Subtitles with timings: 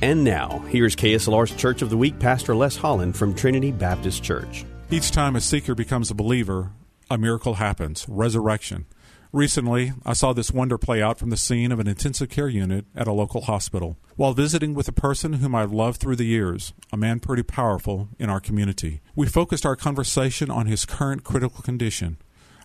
[0.00, 4.64] And now, here's KSLR's Church of the Week, Pastor Les Holland from Trinity Baptist Church.
[4.90, 6.70] Each time a seeker becomes a believer,
[7.10, 8.86] a miracle happens resurrection.
[9.32, 12.84] Recently, I saw this wonder play out from the scene of an intensive care unit
[12.94, 13.98] at a local hospital.
[14.14, 18.08] While visiting with a person whom I've loved through the years, a man pretty powerful
[18.20, 22.18] in our community, we focused our conversation on his current critical condition.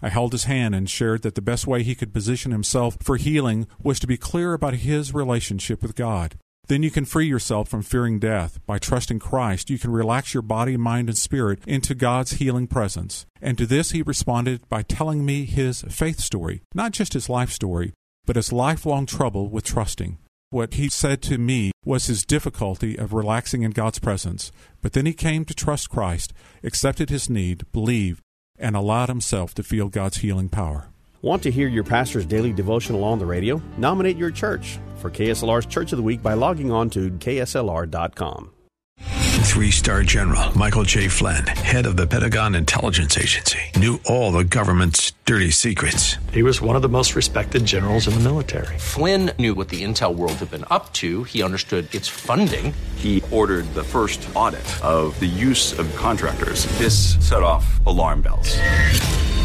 [0.03, 3.17] I held his hand and shared that the best way he could position himself for
[3.17, 6.35] healing was to be clear about his relationship with God.
[6.67, 8.59] Then you can free yourself from fearing death.
[8.65, 13.25] By trusting Christ, you can relax your body, mind, and spirit into God's healing presence.
[13.41, 17.49] And to this, he responded by telling me his faith story, not just his life
[17.49, 17.93] story,
[18.25, 20.17] but his lifelong trouble with trusting.
[20.51, 24.51] What he said to me was his difficulty of relaxing in God's presence.
[24.81, 26.31] But then he came to trust Christ,
[26.63, 28.21] accepted his need, believed,
[28.57, 30.92] and allowed himself to feel God's healing power.
[31.23, 33.61] Want to hear your pastor's daily devotional on the radio?
[33.77, 38.51] Nominate your church for KSLR's Church of the Week by logging on to KSLR.com.
[38.99, 41.07] Three star general Michael J.
[41.07, 46.17] Flynn, head of the Pentagon Intelligence Agency, knew all the government's dirty secrets.
[46.33, 48.77] He was one of the most respected generals in the military.
[48.77, 51.23] Flynn knew what the intel world had been up to.
[51.23, 52.73] He understood its funding.
[52.97, 56.65] He ordered the first audit of the use of contractors.
[56.79, 58.57] This set off alarm bells.